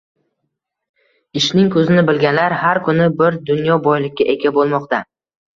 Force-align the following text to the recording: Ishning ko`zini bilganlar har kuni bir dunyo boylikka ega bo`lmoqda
Ishning 1.41 1.69
ko`zini 1.75 2.05
bilganlar 2.09 2.57
har 2.63 2.81
kuni 2.89 3.11
bir 3.21 3.39
dunyo 3.51 3.79
boylikka 3.89 4.29
ega 4.37 4.57
bo`lmoqda 4.57 5.05